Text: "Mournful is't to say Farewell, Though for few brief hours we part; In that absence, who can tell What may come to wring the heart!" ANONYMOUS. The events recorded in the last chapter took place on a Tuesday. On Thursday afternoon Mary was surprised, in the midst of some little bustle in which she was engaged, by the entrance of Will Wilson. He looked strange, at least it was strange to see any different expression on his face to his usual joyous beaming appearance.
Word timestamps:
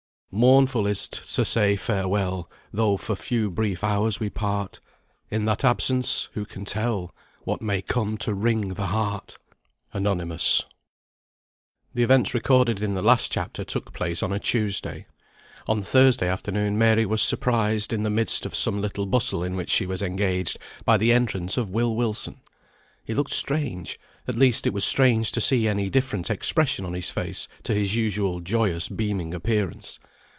"Mournful 0.33 0.87
is't 0.87 1.11
to 1.11 1.43
say 1.43 1.75
Farewell, 1.75 2.49
Though 2.71 2.95
for 2.95 3.17
few 3.17 3.49
brief 3.51 3.83
hours 3.83 4.21
we 4.21 4.29
part; 4.29 4.79
In 5.29 5.43
that 5.43 5.65
absence, 5.65 6.29
who 6.31 6.45
can 6.45 6.63
tell 6.63 7.13
What 7.43 7.61
may 7.61 7.81
come 7.81 8.17
to 8.19 8.33
wring 8.33 8.69
the 8.75 8.85
heart!" 8.85 9.37
ANONYMOUS. 9.93 10.63
The 11.93 12.03
events 12.03 12.33
recorded 12.33 12.81
in 12.81 12.93
the 12.93 13.01
last 13.01 13.29
chapter 13.29 13.65
took 13.65 13.91
place 13.91 14.23
on 14.23 14.31
a 14.31 14.39
Tuesday. 14.39 15.05
On 15.67 15.83
Thursday 15.83 16.29
afternoon 16.29 16.77
Mary 16.77 17.05
was 17.05 17.21
surprised, 17.21 17.91
in 17.91 18.03
the 18.03 18.09
midst 18.09 18.45
of 18.45 18.55
some 18.55 18.79
little 18.79 19.05
bustle 19.05 19.43
in 19.43 19.57
which 19.57 19.69
she 19.69 19.85
was 19.85 20.01
engaged, 20.01 20.57
by 20.85 20.95
the 20.95 21.11
entrance 21.11 21.57
of 21.57 21.69
Will 21.71 21.93
Wilson. 21.93 22.39
He 23.03 23.13
looked 23.13 23.31
strange, 23.33 23.99
at 24.29 24.37
least 24.37 24.65
it 24.65 24.71
was 24.71 24.85
strange 24.85 25.33
to 25.33 25.41
see 25.41 25.67
any 25.67 25.89
different 25.89 26.29
expression 26.29 26.85
on 26.85 26.93
his 26.93 27.11
face 27.11 27.49
to 27.63 27.73
his 27.73 27.95
usual 27.97 28.39
joyous 28.39 28.87
beaming 28.87 29.33
appearance. 29.33 29.99